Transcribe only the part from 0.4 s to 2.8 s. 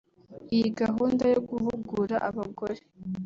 Iyi gahunda yo guhugura abagore